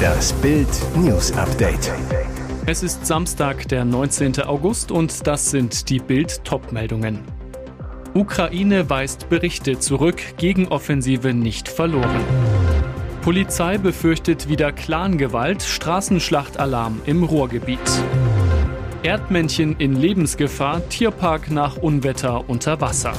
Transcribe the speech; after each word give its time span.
Das 0.00 0.32
Bild 0.34 0.68
News 0.96 1.32
Update. 1.32 1.92
Es 2.66 2.82
ist 2.82 3.06
Samstag, 3.06 3.68
der 3.68 3.84
19. 3.84 4.42
August 4.42 4.92
und 4.92 5.26
das 5.26 5.50
sind 5.50 5.88
die 5.88 5.98
Bild 5.98 6.44
Topmeldungen. 6.44 7.20
Ukraine 8.14 8.90
weist 8.90 9.28
Berichte 9.28 9.78
zurück, 9.78 10.20
Gegenoffensive 10.36 11.32
nicht 11.32 11.68
verloren. 11.68 12.20
Polizei 13.22 13.78
befürchtet 13.78 14.48
wieder 14.48 14.72
Clangewalt, 14.72 15.62
Straßenschlachtalarm 15.62 17.02
im 17.06 17.22
Ruhrgebiet. 17.22 17.78
Erdmännchen 19.02 19.76
in 19.78 19.94
Lebensgefahr, 19.94 20.88
Tierpark 20.88 21.50
nach 21.50 21.76
Unwetter 21.76 22.48
unter 22.48 22.80
Wasser. 22.80 23.12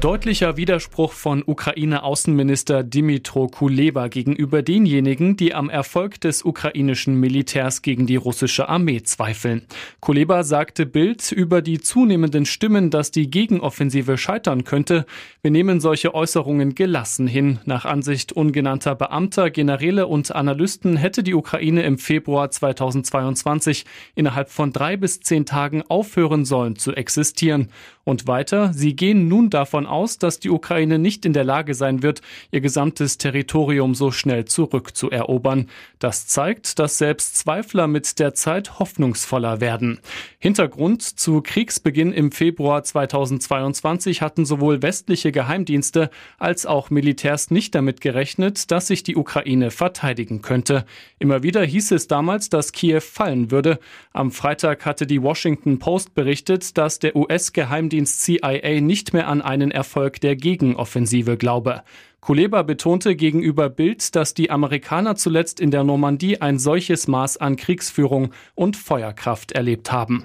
Deutlicher 0.00 0.56
Widerspruch 0.56 1.12
von 1.12 1.42
Ukraine-Außenminister 1.44 2.82
Dimitro 2.82 3.48
Kuleba 3.48 4.08
gegenüber 4.08 4.62
denjenigen, 4.62 5.36
die 5.36 5.54
am 5.54 5.70
Erfolg 5.70 6.20
des 6.20 6.44
ukrainischen 6.44 7.16
Militärs 7.16 7.82
gegen 7.82 8.06
die 8.06 8.16
russische 8.16 8.68
Armee 8.68 9.02
zweifeln. 9.02 9.62
Kuleba 10.00 10.44
sagte 10.44 10.86
Bild 10.86 11.32
über 11.32 11.62
die 11.62 11.80
zunehmenden 11.80 12.46
Stimmen, 12.46 12.90
dass 12.90 13.10
die 13.10 13.30
Gegenoffensive 13.30 14.18
scheitern 14.18 14.64
könnte. 14.64 15.04
Wir 15.42 15.50
nehmen 15.50 15.80
solche 15.80 16.14
Äußerungen 16.14 16.74
gelassen 16.74 17.26
hin. 17.26 17.58
Nach 17.64 17.84
Ansicht 17.84 18.32
ungenannter 18.32 18.94
Beamter, 18.94 19.50
Generäle 19.50 20.06
und 20.06 20.34
Analysten 20.34 20.96
hätte 20.96 21.22
die 21.22 21.34
Ukraine 21.34 21.82
im 21.82 21.98
Februar 21.98 22.50
2022 22.50 23.84
innerhalb 24.14 24.50
von 24.50 24.72
drei 24.72 24.96
bis 24.96 25.20
zehn 25.20 25.46
Tagen 25.46 25.82
aufhören 25.82 26.44
sollen 26.44 26.76
zu 26.76 26.92
existieren. 26.92 27.68
Und 28.04 28.26
weiter, 28.26 28.72
sie 28.72 28.96
gehen 28.96 29.28
nun 29.28 29.48
davon 29.48 29.86
aus, 29.86 30.18
dass 30.18 30.40
die 30.40 30.50
Ukraine 30.50 30.98
nicht 30.98 31.24
in 31.24 31.32
der 31.32 31.44
Lage 31.44 31.74
sein 31.74 32.02
wird, 32.02 32.20
ihr 32.50 32.60
gesamtes 32.60 33.16
Territorium 33.16 33.94
so 33.94 34.10
schnell 34.10 34.44
zurückzuerobern. 34.44 35.68
Das 36.00 36.26
zeigt, 36.26 36.80
dass 36.80 36.98
selbst 36.98 37.36
Zweifler 37.36 37.86
mit 37.86 38.18
der 38.18 38.34
Zeit 38.34 38.80
hoffnungsvoller 38.80 39.60
werden. 39.60 40.00
Hintergrund 40.40 41.02
zu 41.02 41.42
Kriegsbeginn 41.42 42.12
im 42.12 42.32
Februar 42.32 42.82
2022 42.82 44.20
hatten 44.20 44.44
sowohl 44.46 44.82
westliche 44.82 45.30
Geheimdienste 45.30 46.10
als 46.38 46.66
auch 46.66 46.90
Militärs 46.90 47.52
nicht 47.52 47.72
damit 47.76 48.00
gerechnet, 48.00 48.72
dass 48.72 48.88
sich 48.88 49.04
die 49.04 49.14
Ukraine 49.14 49.70
verteidigen 49.70 50.42
könnte. 50.42 50.86
Immer 51.20 51.44
wieder 51.44 51.62
hieß 51.62 51.92
es 51.92 52.08
damals, 52.08 52.50
dass 52.50 52.72
Kiew 52.72 53.00
fallen 53.00 53.52
würde. 53.52 53.78
Am 54.12 54.32
Freitag 54.32 54.84
hatte 54.86 55.06
die 55.06 55.22
Washington 55.22 55.78
Post 55.78 56.16
berichtet, 56.16 56.76
dass 56.76 56.98
der 56.98 57.14
US-Geheimdienst 57.14 57.91
Geheimdienst 57.92 58.22
CIA 58.22 58.80
nicht 58.80 59.12
mehr 59.12 59.28
an 59.28 59.42
einen 59.42 59.70
Erfolg 59.70 60.18
der 60.22 60.34
Gegenoffensive 60.34 61.36
glaube. 61.36 61.82
Kuleba 62.24 62.62
betonte 62.62 63.16
gegenüber 63.16 63.68
Bild, 63.68 64.14
dass 64.14 64.32
die 64.32 64.48
Amerikaner 64.48 65.16
zuletzt 65.16 65.58
in 65.58 65.72
der 65.72 65.82
Normandie 65.82 66.40
ein 66.40 66.60
solches 66.60 67.08
Maß 67.08 67.38
an 67.38 67.56
Kriegsführung 67.56 68.32
und 68.54 68.76
Feuerkraft 68.76 69.50
erlebt 69.50 69.90
haben. 69.90 70.24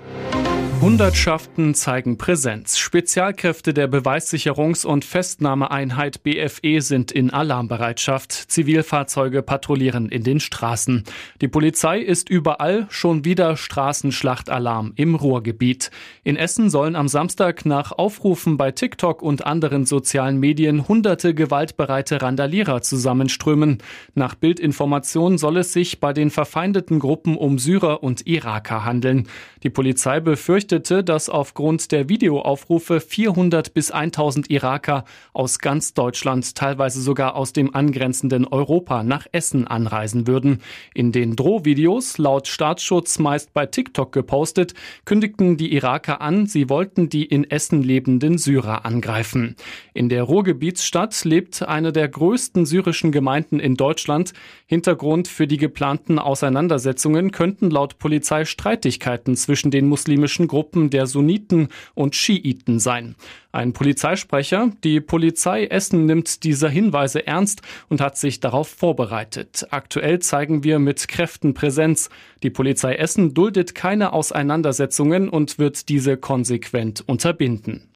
Hundertschaften 0.79 1.73
zeigen 1.73 2.19
Präsenz. 2.19 2.77
Spezialkräfte 2.77 3.73
der 3.73 3.91
Beweissicherungs- 3.91 4.85
und 4.85 5.05
Festnahmeeinheit 5.05 6.21
BFE 6.21 6.81
sind 6.81 7.11
in 7.11 7.31
Alarmbereitschaft. 7.31 8.31
Zivilfahrzeuge 8.31 9.41
patrouillieren 9.41 10.09
in 10.09 10.23
den 10.23 10.39
Straßen. 10.39 11.03
Die 11.41 11.47
Polizei 11.47 11.97
ist 11.97 12.29
überall 12.29 12.85
schon 12.89 13.25
wieder 13.25 13.57
Straßenschlachtalarm 13.57 14.93
im 14.95 15.15
Ruhrgebiet. 15.15 15.89
In 16.23 16.35
Essen 16.35 16.69
sollen 16.69 16.95
am 16.95 17.07
Samstag 17.07 17.65
nach 17.65 17.91
Aufrufen 17.91 18.57
bei 18.57 18.71
TikTok 18.71 19.23
und 19.23 19.47
anderen 19.47 19.87
sozialen 19.87 20.39
Medien 20.39 20.87
hunderte 20.87 21.33
gewaltbereite 21.33 21.86
Randalierer 21.89 22.81
zusammenströmen. 22.81 23.79
Nach 24.13 24.35
Bildinformationen 24.35 25.37
soll 25.37 25.57
es 25.57 25.73
sich 25.73 25.99
bei 25.99 26.13
den 26.13 26.29
verfeindeten 26.29 26.99
Gruppen 26.99 27.35
um 27.35 27.59
Syrer 27.59 28.03
und 28.03 28.25
Iraker 28.25 28.85
handeln. 28.85 29.27
Die 29.63 29.69
Polizei 29.69 30.19
befürchtet, 30.19 30.77
berichtete, 30.77 31.03
dass 31.03 31.29
aufgrund 31.29 31.91
der 31.91 32.09
Videoaufrufe 32.09 32.99
400 32.99 33.73
bis 33.73 33.91
1000 33.91 34.49
Iraker 34.49 35.05
aus 35.33 35.59
ganz 35.59 35.93
Deutschland, 35.93 36.55
teilweise 36.55 37.01
sogar 37.01 37.35
aus 37.35 37.53
dem 37.53 37.73
angrenzenden 37.73 38.45
Europa 38.45 39.03
nach 39.03 39.25
Essen 39.31 39.67
anreisen 39.67 40.27
würden. 40.27 40.61
In 40.93 41.11
den 41.11 41.35
Drohvideos, 41.35 42.17
laut 42.17 42.47
Staatsschutz 42.47 43.19
meist 43.19 43.53
bei 43.53 43.65
TikTok 43.65 44.11
gepostet, 44.11 44.73
kündigten 45.05 45.57
die 45.57 45.73
Iraker 45.73 46.21
an, 46.21 46.47
sie 46.47 46.69
wollten 46.69 47.09
die 47.09 47.25
in 47.25 47.49
Essen 47.49 47.81
lebenden 47.81 48.37
Syrer 48.37 48.85
angreifen. 48.85 49.55
In 49.93 50.09
der 50.09 50.23
Ruhrgebietsstadt 50.23 51.23
lebt 51.23 51.67
eine 51.77 51.93
der 51.93 52.07
größten 52.09 52.65
syrischen 52.65 53.11
Gemeinden 53.11 53.59
in 53.59 53.75
Deutschland. 53.75 54.33
Hintergrund 54.65 55.27
für 55.27 55.45
die 55.45 55.57
geplanten 55.57 56.17
Auseinandersetzungen 56.17 57.29
könnten 57.29 57.69
laut 57.69 57.99
Polizei 57.99 58.45
Streitigkeiten 58.45 59.35
zwischen 59.35 59.69
den 59.69 59.85
muslimischen 59.85 60.47
Gruppen 60.47 60.89
der 60.89 61.05
Sunniten 61.05 61.67
und 61.93 62.15
Schiiten 62.15 62.79
sein. 62.79 63.15
Ein 63.51 63.73
Polizeisprecher, 63.73 64.71
die 64.83 65.01
Polizei 65.01 65.65
Essen 65.65 66.07
nimmt 66.07 66.43
diese 66.43 66.67
Hinweise 66.67 67.27
ernst 67.27 67.61
und 67.89 68.01
hat 68.01 68.17
sich 68.17 68.39
darauf 68.39 68.67
vorbereitet. 68.67 69.67
Aktuell 69.69 70.19
zeigen 70.19 70.63
wir 70.63 70.79
mit 70.79 71.07
Kräften 71.07 71.53
Präsenz. 71.53 72.09
Die 72.41 72.49
Polizei 72.49 72.95
Essen 72.95 73.35
duldet 73.35 73.75
keine 73.75 74.13
Auseinandersetzungen 74.13 75.29
und 75.29 75.59
wird 75.59 75.89
diese 75.89 76.17
konsequent 76.17 77.03
unterbinden. 77.07 77.87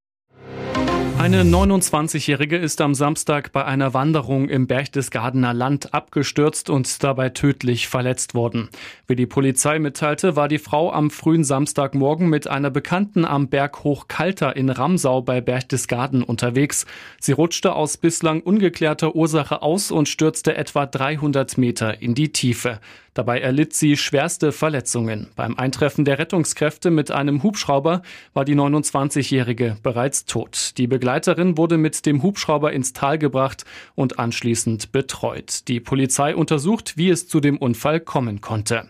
Eine 1.21 1.43
29-Jährige 1.43 2.57
ist 2.57 2.81
am 2.81 2.95
Samstag 2.95 3.51
bei 3.51 3.63
einer 3.63 3.93
Wanderung 3.93 4.49
im 4.49 4.65
Berchtesgadener 4.65 5.53
Land 5.53 5.93
abgestürzt 5.93 6.71
und 6.71 7.03
dabei 7.03 7.29
tödlich 7.29 7.89
verletzt 7.89 8.33
worden. 8.33 8.69
Wie 9.05 9.15
die 9.15 9.27
Polizei 9.27 9.77
mitteilte, 9.77 10.35
war 10.35 10.47
die 10.47 10.57
Frau 10.57 10.91
am 10.91 11.11
frühen 11.11 11.43
Samstagmorgen 11.43 12.27
mit 12.27 12.47
einer 12.47 12.71
Bekannten 12.71 13.23
am 13.23 13.49
Berg 13.49 13.83
Hochkalter 13.83 14.55
in 14.55 14.71
Ramsau 14.71 15.21
bei 15.21 15.41
Berchtesgaden 15.41 16.23
unterwegs. 16.23 16.87
Sie 17.19 17.33
rutschte 17.33 17.75
aus 17.75 17.97
bislang 17.97 18.41
ungeklärter 18.41 19.15
Ursache 19.15 19.61
aus 19.61 19.91
und 19.91 20.09
stürzte 20.09 20.55
etwa 20.57 20.87
300 20.87 21.55
Meter 21.55 22.01
in 22.01 22.15
die 22.15 22.31
Tiefe. 22.31 22.79
Dabei 23.13 23.41
erlitt 23.41 23.73
sie 23.73 23.97
schwerste 23.97 24.53
Verletzungen. 24.53 25.27
Beim 25.35 25.57
Eintreffen 25.57 26.05
der 26.05 26.17
Rettungskräfte 26.17 26.91
mit 26.91 27.11
einem 27.11 27.43
Hubschrauber 27.43 28.03
war 28.33 28.45
die 28.45 28.55
29-Jährige 28.55 29.77
bereits 29.83 30.25
tot. 30.25 30.77
Die 30.77 30.87
Begleiterin 30.87 31.57
wurde 31.57 31.77
mit 31.77 32.05
dem 32.05 32.23
Hubschrauber 32.23 32.71
ins 32.71 32.93
Tal 32.93 33.17
gebracht 33.17 33.65
und 33.95 34.17
anschließend 34.17 34.93
betreut. 34.93 35.67
Die 35.67 35.81
Polizei 35.81 36.35
untersucht, 36.35 36.95
wie 36.95 37.09
es 37.09 37.27
zu 37.27 37.41
dem 37.41 37.57
Unfall 37.57 37.99
kommen 37.99 38.39
konnte. 38.39 38.87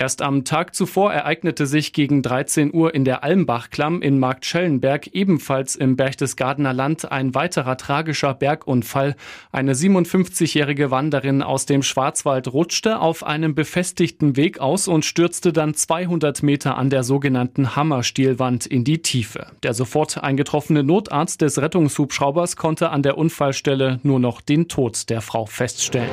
Erst 0.00 0.22
am 0.22 0.44
Tag 0.44 0.76
zuvor 0.76 1.12
ereignete 1.12 1.66
sich 1.66 1.92
gegen 1.92 2.22
13 2.22 2.72
Uhr 2.72 2.94
in 2.94 3.04
der 3.04 3.24
Almbachklamm 3.24 4.00
in 4.00 4.20
Marktschellenberg 4.20 5.08
ebenfalls 5.08 5.74
im 5.74 5.96
Berchtesgadener 5.96 6.72
Land 6.72 7.10
ein 7.10 7.34
weiterer 7.34 7.76
tragischer 7.76 8.32
Bergunfall. 8.32 9.16
Eine 9.50 9.74
57-jährige 9.74 10.92
Wanderin 10.92 11.42
aus 11.42 11.66
dem 11.66 11.82
Schwarzwald 11.82 12.52
rutschte 12.52 13.00
auf 13.00 13.26
einem 13.26 13.56
befestigten 13.56 14.36
Weg 14.36 14.60
aus 14.60 14.86
und 14.86 15.04
stürzte 15.04 15.52
dann 15.52 15.74
200 15.74 16.44
Meter 16.44 16.78
an 16.78 16.90
der 16.90 17.02
sogenannten 17.02 17.74
Hammerstielwand 17.74 18.66
in 18.66 18.84
die 18.84 19.02
Tiefe. 19.02 19.48
Der 19.64 19.74
sofort 19.74 20.22
eingetroffene 20.22 20.84
Notarzt 20.84 21.40
des 21.40 21.60
Rettungshubschraubers 21.60 22.54
konnte 22.54 22.90
an 22.90 23.02
der 23.02 23.18
Unfallstelle 23.18 23.98
nur 24.04 24.20
noch 24.20 24.42
den 24.42 24.68
Tod 24.68 25.10
der 25.10 25.22
Frau 25.22 25.46
feststellen. 25.46 26.12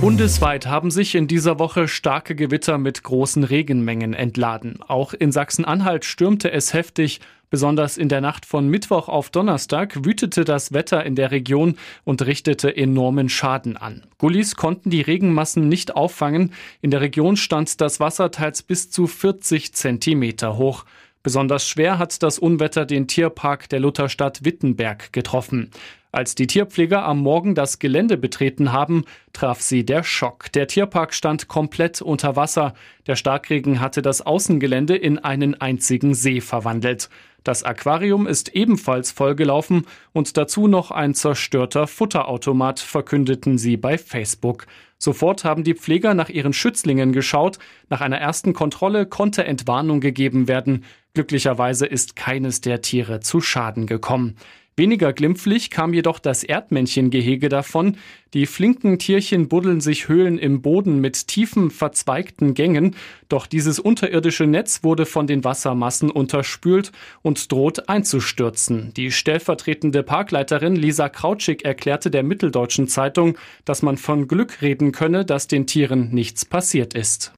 Bundesweit 0.00 0.66
haben 0.66 0.90
sich 0.90 1.14
in 1.14 1.26
dieser 1.26 1.58
Woche 1.58 1.86
starke 1.86 2.34
Gewitter 2.34 2.78
mit 2.78 3.02
großen 3.02 3.25
großen 3.26 3.42
Regenmengen 3.42 4.14
entladen. 4.14 4.78
Auch 4.86 5.12
in 5.12 5.32
Sachsen-Anhalt 5.32 6.04
stürmte 6.04 6.52
es 6.52 6.72
heftig. 6.72 7.20
Besonders 7.50 7.96
in 7.96 8.08
der 8.08 8.20
Nacht 8.20 8.46
von 8.46 8.68
Mittwoch 8.68 9.08
auf 9.08 9.30
Donnerstag 9.30 10.04
wütete 10.04 10.44
das 10.44 10.72
Wetter 10.72 11.04
in 11.04 11.16
der 11.16 11.32
Region 11.32 11.74
und 12.04 12.24
richtete 12.24 12.76
enormen 12.76 13.28
Schaden 13.28 13.76
an. 13.76 14.04
Gullis 14.18 14.54
konnten 14.54 14.90
die 14.90 15.00
Regenmassen 15.00 15.68
nicht 15.68 15.96
auffangen. 15.96 16.52
In 16.82 16.92
der 16.92 17.00
Region 17.00 17.36
stand 17.36 17.80
das 17.80 17.98
Wasser 17.98 18.30
teils 18.30 18.62
bis 18.62 18.92
zu 18.92 19.08
40 19.08 19.74
Zentimeter 19.74 20.56
hoch. 20.56 20.84
Besonders 21.24 21.66
schwer 21.66 21.98
hat 21.98 22.22
das 22.22 22.38
Unwetter 22.38 22.86
den 22.86 23.08
Tierpark 23.08 23.68
der 23.68 23.80
Lutherstadt 23.80 24.44
Wittenberg 24.44 25.12
getroffen. 25.12 25.72
Als 26.16 26.34
die 26.34 26.46
Tierpfleger 26.46 27.04
am 27.04 27.18
Morgen 27.18 27.54
das 27.54 27.78
Gelände 27.78 28.16
betreten 28.16 28.72
haben, 28.72 29.04
traf 29.34 29.60
sie 29.60 29.84
der 29.84 30.02
Schock. 30.02 30.50
Der 30.52 30.66
Tierpark 30.66 31.12
stand 31.12 31.46
komplett 31.46 32.00
unter 32.00 32.36
Wasser. 32.36 32.72
Der 33.06 33.16
Starkregen 33.16 33.80
hatte 33.80 34.00
das 34.00 34.22
Außengelände 34.22 34.96
in 34.96 35.18
einen 35.18 35.60
einzigen 35.60 36.14
See 36.14 36.40
verwandelt. 36.40 37.10
Das 37.44 37.64
Aquarium 37.64 38.26
ist 38.26 38.54
ebenfalls 38.54 39.12
vollgelaufen 39.12 39.84
und 40.14 40.38
dazu 40.38 40.68
noch 40.68 40.90
ein 40.90 41.12
zerstörter 41.12 41.86
Futterautomat, 41.86 42.80
verkündeten 42.80 43.58
sie 43.58 43.76
bei 43.76 43.98
Facebook. 43.98 44.66
Sofort 44.96 45.44
haben 45.44 45.64
die 45.64 45.74
Pfleger 45.74 46.14
nach 46.14 46.30
ihren 46.30 46.54
Schützlingen 46.54 47.12
geschaut. 47.12 47.58
Nach 47.90 48.00
einer 48.00 48.16
ersten 48.16 48.54
Kontrolle 48.54 49.04
konnte 49.04 49.44
Entwarnung 49.44 50.00
gegeben 50.00 50.48
werden. 50.48 50.84
Glücklicherweise 51.12 51.84
ist 51.84 52.16
keines 52.16 52.62
der 52.62 52.80
Tiere 52.80 53.20
zu 53.20 53.42
Schaden 53.42 53.86
gekommen. 53.86 54.36
Weniger 54.78 55.14
glimpflich 55.14 55.70
kam 55.70 55.94
jedoch 55.94 56.18
das 56.18 56.44
Erdmännchengehege 56.44 57.48
davon. 57.48 57.96
Die 58.34 58.44
flinken 58.44 58.98
Tierchen 58.98 59.48
buddeln 59.48 59.80
sich 59.80 60.08
Höhlen 60.08 60.36
im 60.36 60.60
Boden 60.60 61.00
mit 61.00 61.28
tiefen, 61.28 61.70
verzweigten 61.70 62.52
Gängen. 62.52 62.94
Doch 63.30 63.46
dieses 63.46 63.78
unterirdische 63.78 64.46
Netz 64.46 64.84
wurde 64.84 65.06
von 65.06 65.26
den 65.26 65.44
Wassermassen 65.44 66.10
unterspült 66.10 66.92
und 67.22 67.50
droht 67.50 67.88
einzustürzen. 67.88 68.92
Die 68.94 69.12
stellvertretende 69.12 70.02
Parkleiterin 70.02 70.76
Lisa 70.76 71.08
Krautschik 71.08 71.64
erklärte 71.64 72.10
der 72.10 72.22
Mitteldeutschen 72.22 72.86
Zeitung, 72.86 73.38
dass 73.64 73.80
man 73.80 73.96
von 73.96 74.28
Glück 74.28 74.60
reden 74.60 74.92
könne, 74.92 75.24
dass 75.24 75.48
den 75.48 75.66
Tieren 75.66 76.10
nichts 76.10 76.44
passiert 76.44 76.92
ist. 76.92 77.32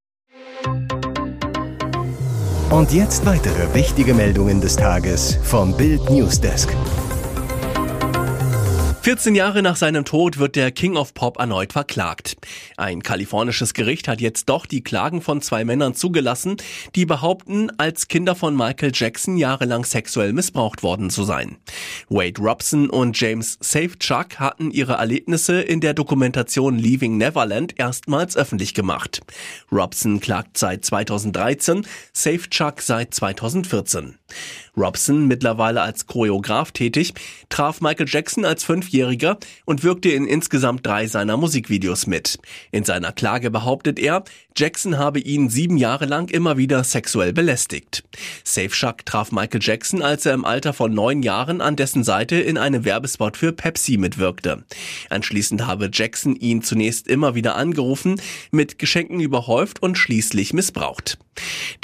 Und 2.71 2.93
jetzt 2.93 3.25
weitere 3.25 3.73
wichtige 3.75 4.13
Meldungen 4.13 4.61
des 4.61 4.75
Tages 4.77 5.39
vom 5.45 5.77
Bild 5.77 6.11
Newsdesk. 6.11 6.75
14 9.03 9.35
Jahre 9.35 9.63
nach 9.63 9.77
seinem 9.77 10.05
Tod 10.05 10.39
wird 10.39 10.57
der 10.57 10.73
King 10.73 10.97
of 10.97 11.15
Pop 11.15 11.39
erneut 11.39 11.73
verklagt. 11.73 12.37
Ein 12.77 13.03
kalifornisches 13.03 13.73
Gericht 13.73 14.09
hat 14.09 14.21
jetzt 14.21 14.49
doch 14.49 14.67
die 14.67 14.83
Klagen 14.83 15.23
von 15.23 15.41
zwei 15.41 15.65
Männern 15.65 15.95
zugelassen, 15.95 16.57
die 16.95 17.07
behaupten, 17.07 17.71
als 17.79 18.09
Kinder 18.09 18.35
von 18.35 18.57
Michael 18.57 18.91
Jackson 18.93 19.37
jahrelang 19.37 19.85
sexuell 19.85 20.33
missbraucht 20.33 20.83
worden 20.83 21.11
zu 21.11 21.23
sein. 21.23 21.57
Wade 22.09 22.43
Robson 22.43 22.91
und 22.91 23.19
James 23.19 23.57
Safechuck 23.61 24.41
hatten 24.41 24.73
ihre 24.73 24.95
Erlebnisse 24.95 25.61
in 25.61 25.81
der 25.81 25.95
Dokumentation 25.95 26.77
Leaving 26.77 27.17
Neverland 27.17 27.79
erstmals 27.79 28.37
öffentlich 28.37 28.75
gemacht. 28.75 29.21
Robson 29.73 30.21
klagt 30.21 30.59
seit 30.59 30.85
2013, 30.85 31.87
Safechuck 32.13 32.83
seit 32.83 33.15
2014. 33.15 34.19
Robson, 34.77 35.27
mittlerweile 35.27 35.83
als 35.83 36.07
Choreograf 36.07 36.71
tätig, 36.73 37.15
traf 37.49 37.81
Michael 37.81 38.07
Jackson 38.09 38.45
als 38.45 38.65
Fünfjähriger 38.89 39.39
und 39.67 39.85
wirkte 39.85 40.09
in 40.09 40.27
insgesamt 40.27 40.87
drei 40.87 41.07
seiner 41.07 41.37
Musikvideos 41.37 42.07
mit. 42.07 42.39
In 42.71 42.85
seiner 42.85 43.13
Klage 43.13 43.51
behauptet 43.51 43.99
er, 43.99 44.25
Jackson 44.59 44.99
habe 44.99 45.21
ihn 45.21 45.51
sieben 45.51 45.77
Jahre 45.77 46.05
lang 46.05 46.31
immer 46.31 46.57
wieder 46.57 46.83
sexuell 46.83 47.33
belästigt. 47.33 48.03
Safe 48.43 48.71
Shuck 48.71 49.07
traf 49.07 49.31
Michael 49.31 49.61
Jackson, 49.63 50.03
als 50.03 50.27
er 50.27 50.35
im 50.35 50.45
Alter 50.45 50.73
von 50.73 50.93
neun 50.93 51.23
Jahren 51.23 51.61
an 51.61 51.77
dessen 51.77 52.03
Seite 52.03 52.35
in 52.35 52.59
einem 52.59 52.85
Werbespot 52.85 53.37
für 53.37 53.53
Pepsi 53.53 53.99
mitwirkte. 53.99 54.65
Anschließend 55.11 55.65
habe 55.65 55.91
Jackson 55.93 56.35
ihn 56.35 56.63
zunächst 56.63 57.07
immer 57.07 57.37
wieder 57.37 57.55
angerufen, 57.55 58.21
mit 58.51 58.81
Geschenken 58.81 59.21
überhäuft 59.21 59.81
und 59.81 59.97
schließlich 59.97 60.53
missbraucht. 60.53 61.19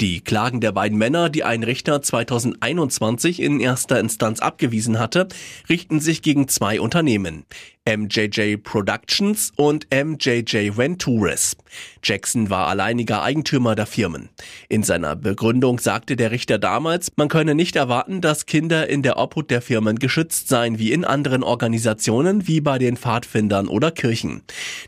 Die 0.01 0.19
Klagen 0.19 0.59
der 0.59 0.73
beiden 0.73 0.97
Männer, 0.97 1.29
die 1.29 1.45
ein 1.45 1.63
Richter 1.63 2.01
2021 2.01 3.39
in 3.39 3.61
erster 3.61 4.01
Instanz 4.01 4.41
abgewiesen 4.41 4.99
hatte, 4.99 5.29
richten 5.69 6.01
sich 6.01 6.21
gegen 6.21 6.49
zwei 6.49 6.81
Unternehmen. 6.81 7.45
MJJ 7.87 8.57
Productions 8.57 9.53
und 9.55 9.87
MJJ 9.93 10.75
Ventures. 10.75 11.55
Jackson 12.01 12.49
war 12.49 12.64
alleiniger 12.67 13.23
Eigentümer 13.23 13.75
der 13.75 13.85
Firmen. 13.85 14.29
In 14.69 14.83
seiner 14.83 15.15
Begründung 15.15 15.79
sagte 15.79 16.15
der 16.15 16.31
Richter 16.31 16.57
damals, 16.57 17.11
man 17.15 17.27
könne 17.27 17.55
nicht 17.55 17.75
erwarten, 17.75 18.21
dass 18.21 18.45
Kinder 18.45 18.89
in 18.89 19.01
der 19.01 19.17
Obhut 19.17 19.49
der 19.49 19.61
Firmen 19.61 19.99
geschützt 19.99 20.47
seien 20.47 20.79
wie 20.79 20.91
in 20.91 21.05
anderen 21.05 21.43
Organisationen 21.43 22.47
wie 22.47 22.61
bei 22.61 22.77
den 22.77 22.97
Pfadfindern 22.97 23.67
oder 23.67 23.91
Kirchen. 23.91 24.41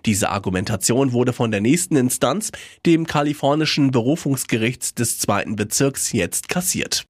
Diese 0.05 0.29
Argumentation 0.29 1.13
wurde 1.13 1.33
von 1.33 1.51
der 1.51 1.61
nächsten 1.61 1.95
Instanz, 1.95 2.51
dem 2.85 3.05
kalifornischen 3.07 3.91
Berufungsgericht 3.91 4.99
des 4.99 5.19
zweiten 5.19 5.55
Bezirks, 5.55 6.11
jetzt 6.11 6.49
kassiert. 6.49 7.05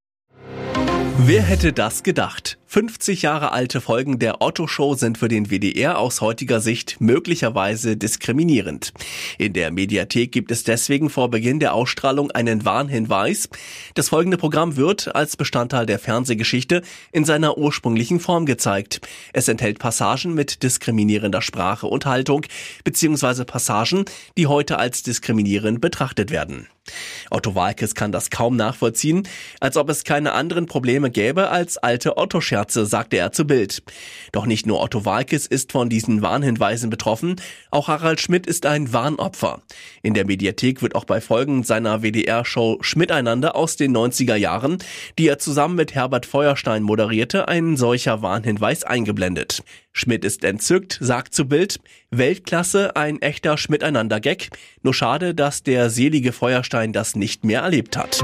Wer 1.20 1.42
hätte 1.42 1.74
das 1.74 2.04
gedacht? 2.04 2.60
50 2.70 3.22
Jahre 3.22 3.54
alte 3.54 3.80
Folgen 3.80 4.20
der 4.20 4.42
Otto-Show 4.42 4.96
sind 4.96 5.18
für 5.18 5.30
den 5.30 5.50
WDR 5.50 5.98
aus 5.98 6.20
heutiger 6.20 6.60
Sicht 6.60 6.98
möglicherweise 7.00 7.96
diskriminierend. 7.96 8.92
In 9.38 9.54
der 9.54 9.72
Mediathek 9.72 10.34
gibt 10.34 10.52
es 10.52 10.66
deswegen 10.66 11.10
vor 11.10 11.30
Beginn 11.30 11.62
der 11.62 11.74
Ausstrahlung 11.74 12.30
einen 12.32 12.66
Warnhinweis. 12.66 13.48
Das 13.94 14.10
folgende 14.10 14.38
Programm 14.38 14.76
wird 14.76 15.16
als 15.16 15.38
Bestandteil 15.38 15.86
der 15.86 15.98
Fernsehgeschichte 15.98 16.82
in 17.14 17.24
seiner 17.24 17.58
ursprünglichen 17.58 18.20
Form 18.20 18.46
gezeigt. 18.46 19.00
Es 19.32 19.48
enthält 19.48 19.80
Passagen 19.80 20.34
mit 20.34 20.62
diskriminierender 20.62 21.42
Sprache 21.42 21.88
und 21.88 22.06
Haltung, 22.06 22.46
beziehungsweise 22.84 23.46
Passagen, 23.46 24.04
die 24.38 24.48
heute 24.48 24.78
als 24.78 25.04
diskriminierend 25.04 25.80
betrachtet 25.80 26.32
werden. 26.32 26.68
Otto 27.30 27.56
Walkes 27.56 27.96
kann 27.96 28.12
das 28.12 28.30
kaum 28.30 28.56
nachvollziehen, 28.56 29.28
als 29.60 29.78
ob 29.78 29.90
es 29.90 30.04
keine 30.04 30.32
anderen 30.34 30.66
Probleme 30.66 31.12
gäbe 31.12 31.50
als 31.50 31.78
alte 31.78 32.18
Otto-Scherze, 32.18 32.57
sagte 32.68 33.18
er 33.18 33.32
zu 33.32 33.46
Bild. 33.46 33.84
Doch 34.32 34.46
nicht 34.46 34.66
nur 34.66 34.82
Otto 34.82 35.06
Walkes 35.06 35.46
ist 35.48 35.72
von 35.72 35.90
diesen 35.90 36.22
Warnhinweisen 36.22 36.90
betroffen, 36.90 37.36
auch 37.72 37.88
Harald 37.88 38.20
Schmidt 38.20 38.48
ist 38.48 38.66
ein 38.66 38.94
Warnopfer. 38.94 39.62
In 40.02 40.14
der 40.14 40.26
Mediathek 40.26 40.82
wird 40.82 40.96
auch 40.96 41.06
bei 41.06 41.22
Folgen 41.22 41.64
seiner 41.64 42.02
WDR-Show 42.02 42.80
Schmiteinander 42.82 43.56
aus 43.56 43.76
den 43.76 43.96
90er 43.96 44.36
Jahren, 44.36 44.78
die 45.18 45.28
er 45.28 45.40
zusammen 45.40 45.76
mit 45.76 45.96
Herbert 45.96 46.26
Feuerstein 46.26 46.84
moderierte, 46.84 47.48
ein 47.48 47.78
solcher 47.78 48.22
Warnhinweis 48.22 48.84
eingeblendet. 48.84 49.64
Schmidt 49.94 50.26
ist 50.26 50.44
entzückt, 50.44 50.98
sagt 51.02 51.34
zu 51.34 51.46
Bild, 51.46 51.80
Weltklasse, 52.12 52.96
ein 52.96 53.22
echter 53.22 53.58
Schmiteinander-Gag. 53.58 54.50
Nur 54.84 54.94
schade, 54.94 55.34
dass 55.34 55.64
der 55.64 55.90
selige 55.90 56.34
Feuerstein 56.34 56.94
das 56.94 57.16
nicht 57.16 57.44
mehr 57.44 57.62
erlebt 57.62 57.98
hat. 57.98 58.24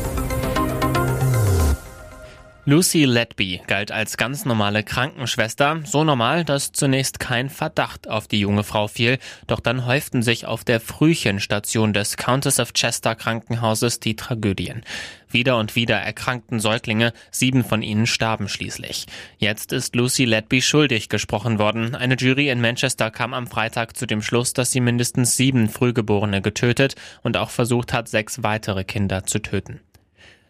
Lucy 2.63 3.05
Letby 3.05 3.59
galt 3.65 3.91
als 3.91 4.17
ganz 4.17 4.45
normale 4.45 4.83
Krankenschwester, 4.83 5.79
so 5.83 6.03
normal, 6.03 6.45
dass 6.45 6.71
zunächst 6.71 7.19
kein 7.19 7.49
Verdacht 7.49 8.07
auf 8.07 8.27
die 8.27 8.39
junge 8.39 8.63
Frau 8.63 8.87
fiel, 8.87 9.17
doch 9.47 9.59
dann 9.59 9.87
häuften 9.87 10.21
sich 10.21 10.45
auf 10.45 10.63
der 10.63 10.79
Frühchenstation 10.79 11.91
des 11.91 12.17
Countess 12.17 12.59
of 12.59 12.73
Chester 12.73 13.15
Krankenhauses 13.15 13.99
die 13.99 14.15
Tragödien. 14.15 14.83
Wieder 15.27 15.57
und 15.57 15.75
wieder 15.75 15.95
erkrankten 15.95 16.59
Säuglinge, 16.59 17.13
sieben 17.31 17.63
von 17.63 17.81
ihnen 17.81 18.05
starben 18.05 18.47
schließlich. 18.47 19.07
Jetzt 19.39 19.73
ist 19.73 19.95
Lucy 19.95 20.25
Letby 20.25 20.61
schuldig 20.61 21.09
gesprochen 21.09 21.57
worden. 21.57 21.95
Eine 21.95 22.15
Jury 22.15 22.49
in 22.49 22.61
Manchester 22.61 23.09
kam 23.09 23.33
am 23.33 23.47
Freitag 23.47 23.97
zu 23.97 24.05
dem 24.05 24.21
Schluss, 24.21 24.53
dass 24.53 24.71
sie 24.71 24.81
mindestens 24.81 25.35
sieben 25.35 25.67
Frühgeborene 25.67 26.43
getötet 26.43 26.93
und 27.23 27.37
auch 27.37 27.49
versucht 27.49 27.91
hat, 27.91 28.07
sechs 28.07 28.43
weitere 28.43 28.83
Kinder 28.83 29.25
zu 29.25 29.39
töten. 29.39 29.79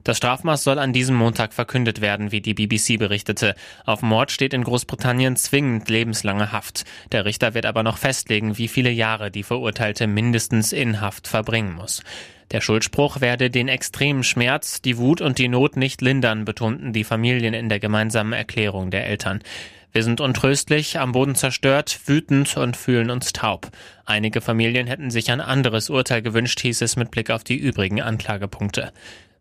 Das 0.03 0.17
Strafmaß 0.17 0.63
soll 0.63 0.79
an 0.79 0.93
diesem 0.93 1.15
Montag 1.15 1.53
verkündet 1.53 2.01
werden, 2.01 2.31
wie 2.31 2.41
die 2.41 2.53
BBC 2.53 2.97
berichtete. 2.97 3.55
Auf 3.85 4.01
Mord 4.01 4.31
steht 4.31 4.53
in 4.53 4.63
Großbritannien 4.63 5.35
zwingend 5.35 5.89
lebenslange 5.89 6.51
Haft. 6.51 6.85
Der 7.11 7.25
Richter 7.25 7.53
wird 7.53 7.65
aber 7.65 7.83
noch 7.83 7.97
festlegen, 7.97 8.57
wie 8.57 8.67
viele 8.67 8.89
Jahre 8.89 9.31
die 9.31 9.43
Verurteilte 9.43 10.07
mindestens 10.07 10.71
in 10.73 11.01
Haft 11.01 11.27
verbringen 11.27 11.73
muss. 11.73 12.03
Der 12.51 12.61
Schuldspruch 12.61 13.21
werde 13.21 13.49
den 13.49 13.69
extremen 13.69 14.23
Schmerz, 14.23 14.81
die 14.81 14.97
Wut 14.97 15.21
und 15.21 15.37
die 15.37 15.47
Not 15.47 15.77
nicht 15.77 16.01
lindern, 16.01 16.43
betonten 16.43 16.91
die 16.91 17.05
Familien 17.05 17.53
in 17.53 17.69
der 17.69 17.79
gemeinsamen 17.79 18.33
Erklärung 18.33 18.91
der 18.91 19.05
Eltern. 19.05 19.41
Wir 19.93 20.03
sind 20.03 20.21
untröstlich, 20.21 20.99
am 20.99 21.11
Boden 21.11 21.35
zerstört, 21.35 21.99
wütend 22.05 22.55
und 22.57 22.75
fühlen 22.75 23.09
uns 23.09 23.33
taub. 23.33 23.69
Einige 24.05 24.41
Familien 24.41 24.87
hätten 24.87 25.11
sich 25.11 25.31
ein 25.31 25.41
anderes 25.41 25.89
Urteil 25.89 26.21
gewünscht, 26.21 26.59
hieß 26.61 26.81
es 26.81 26.95
mit 26.95 27.11
Blick 27.11 27.29
auf 27.29 27.43
die 27.43 27.57
übrigen 27.57 28.01
Anklagepunkte. 28.01 28.91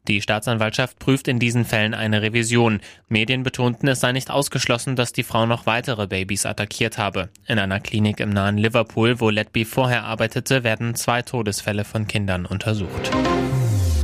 Die 0.08 0.22
Staatsanwaltschaft 0.22 0.98
prüft 0.98 1.28
in 1.28 1.38
diesen 1.38 1.64
Fällen 1.64 1.94
eine 1.94 2.22
Revision. 2.22 2.80
Medien 3.08 3.42
betonten, 3.42 3.86
es 3.88 4.00
sei 4.00 4.12
nicht 4.12 4.30
ausgeschlossen, 4.30 4.96
dass 4.96 5.12
die 5.12 5.22
Frau 5.22 5.46
noch 5.46 5.66
weitere 5.66 6.06
Babys 6.06 6.46
attackiert 6.46 6.98
habe. 6.98 7.28
In 7.46 7.58
einer 7.58 7.80
Klinik 7.80 8.20
im 8.20 8.30
nahen 8.30 8.56
Liverpool, 8.56 9.20
wo 9.20 9.30
Letby 9.30 9.64
vorher 9.64 10.04
arbeitete, 10.04 10.64
werden 10.64 10.94
zwei 10.94 11.22
Todesfälle 11.22 11.84
von 11.84 12.06
Kindern 12.06 12.46
untersucht. 12.46 13.10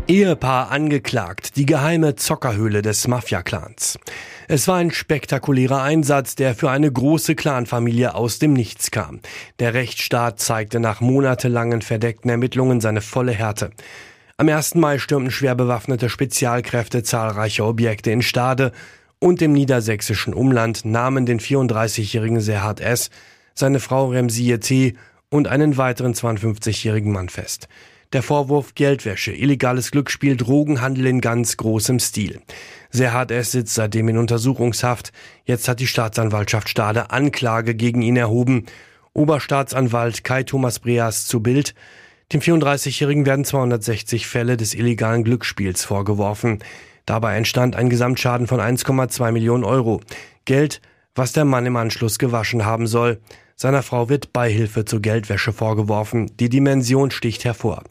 Ehepaar 0.08 0.70
angeklagt, 0.70 1.56
die 1.56 1.66
geheime 1.66 2.14
Zockerhöhle 2.14 2.80
des 2.80 3.08
Mafia-Clans. 3.08 3.98
Es 4.46 4.68
war 4.68 4.76
ein 4.76 4.92
spektakulärer 4.92 5.82
Einsatz, 5.82 6.36
der 6.36 6.54
für 6.54 6.70
eine 6.70 6.92
große 6.92 7.34
Clanfamilie 7.34 8.14
aus 8.14 8.38
dem 8.38 8.52
Nichts 8.52 8.92
kam. 8.92 9.18
Der 9.58 9.74
Rechtsstaat 9.74 10.38
zeigte 10.38 10.78
nach 10.78 11.00
monatelangen 11.00 11.82
verdeckten 11.82 12.30
Ermittlungen 12.30 12.80
seine 12.80 13.00
volle 13.00 13.32
Härte. 13.32 13.70
Am 14.38 14.50
1. 14.50 14.74
Mai 14.74 14.98
stürmten 14.98 15.30
schwer 15.30 15.54
bewaffnete 15.54 16.10
Spezialkräfte 16.10 17.02
zahlreiche 17.02 17.64
Objekte 17.64 18.10
in 18.10 18.20
Stade 18.20 18.72
und 19.18 19.40
im 19.40 19.54
niedersächsischen 19.54 20.34
Umland 20.34 20.84
nahmen 20.84 21.24
den 21.24 21.40
34-jährigen 21.40 22.42
Serhard 22.42 22.80
S., 22.80 23.08
seine 23.54 23.80
Frau 23.80 24.10
Remsie 24.10 24.58
T. 24.58 24.94
und 25.30 25.48
einen 25.48 25.78
weiteren 25.78 26.12
52-jährigen 26.12 27.12
Mann 27.12 27.30
fest. 27.30 27.68
Der 28.12 28.22
Vorwurf 28.22 28.74
Geldwäsche, 28.74 29.32
illegales 29.32 29.90
Glücksspiel, 29.90 30.36
Drogenhandel 30.36 31.06
in 31.06 31.22
ganz 31.22 31.56
großem 31.56 31.98
Stil. 31.98 32.42
Serhard 32.90 33.30
S. 33.30 33.52
sitzt 33.52 33.74
seitdem 33.74 34.08
in 34.08 34.18
Untersuchungshaft. 34.18 35.12
Jetzt 35.46 35.66
hat 35.66 35.80
die 35.80 35.86
Staatsanwaltschaft 35.86 36.68
Stade 36.68 37.10
Anklage 37.10 37.74
gegen 37.74 38.02
ihn 38.02 38.18
erhoben. 38.18 38.66
Oberstaatsanwalt 39.14 40.24
Kai 40.24 40.42
Thomas 40.42 40.80
Breas 40.80 41.26
zu 41.26 41.40
Bild. 41.40 41.74
Dem 42.32 42.40
34-Jährigen 42.40 43.24
werden 43.24 43.44
260 43.44 44.26
Fälle 44.26 44.56
des 44.56 44.74
illegalen 44.74 45.22
Glücksspiels 45.22 45.84
vorgeworfen. 45.84 46.58
Dabei 47.04 47.36
entstand 47.36 47.76
ein 47.76 47.88
Gesamtschaden 47.88 48.48
von 48.48 48.58
1,2 48.58 49.30
Millionen 49.30 49.62
Euro. 49.62 50.00
Geld, 50.44 50.80
was 51.14 51.32
der 51.32 51.44
Mann 51.44 51.66
im 51.66 51.76
Anschluss 51.76 52.18
gewaschen 52.18 52.64
haben 52.64 52.88
soll. 52.88 53.20
Seiner 53.54 53.84
Frau 53.84 54.08
wird 54.08 54.32
Beihilfe 54.32 54.84
zur 54.84 55.00
Geldwäsche 55.00 55.52
vorgeworfen. 55.52 56.32
Die 56.40 56.48
Dimension 56.48 57.12
sticht 57.12 57.44
hervor. 57.44 57.84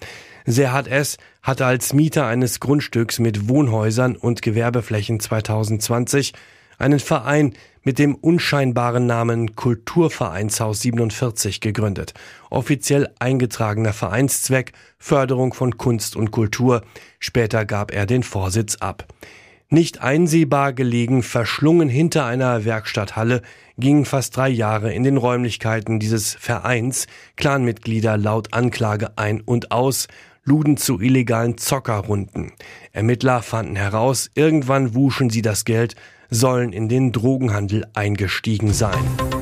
Serhat 0.46 0.88
S. 0.88 1.18
hatte 1.42 1.66
als 1.66 1.94
Mieter 1.94 2.28
eines 2.28 2.60
Grundstücks 2.60 3.20
mit 3.20 3.48
Wohnhäusern 3.48 4.18
und 4.18 4.42
Gewerbeflächen 4.42 5.22
2020 5.22 6.34
einen 6.78 7.00
Verein 7.00 7.54
mit 7.84 8.00
dem 8.00 8.16
unscheinbaren 8.16 9.06
Namen 9.06 9.56
Kulturvereinshaus 9.56 10.82
47 10.82 11.62
gegründet. 11.62 12.14
Offiziell 12.50 13.10
eingetragener 13.20 13.94
Vereinszweck 13.94 14.74
Förderung 14.98 15.54
von 15.54 15.78
Kunst 15.78 16.16
und 16.16 16.32
Kultur. 16.32 16.82
Später 17.20 17.66
gab 17.66 17.94
er 17.94 18.06
den 18.06 18.24
Vorsitz 18.24 18.78
ab. 18.78 19.08
Nicht 19.70 20.02
einsehbar 20.02 20.74
gelegen, 20.74 21.24
verschlungen 21.24 21.90
hinter 21.90 22.26
einer 22.26 22.66
Werkstatthalle, 22.66 23.42
gingen 23.78 24.06
fast 24.06 24.38
drei 24.38 24.50
Jahre 24.50 24.94
in 24.94 25.04
den 25.04 25.18
Räumlichkeiten 25.18 26.00
dieses 26.00 26.36
Vereins 26.36 27.08
Clanmitglieder 27.36 28.18
laut 28.18 28.54
Anklage 28.54 29.18
ein 29.18 29.42
und 29.42 29.72
aus, 29.72 30.08
luden 30.44 30.78
zu 30.78 31.02
illegalen 31.02 31.58
Zockerrunden. 31.58 32.52
Ermittler 32.92 33.42
fanden 33.42 33.76
heraus, 33.76 34.30
irgendwann 34.36 34.94
wuschen 34.94 35.32
sie 35.32 35.42
das 35.42 35.66
Geld, 35.66 35.96
sollen 36.30 36.74
in 36.74 36.90
den 36.90 37.12
Drogenhandel 37.12 37.86
eingestiegen 37.94 38.74
sein. 38.74 39.35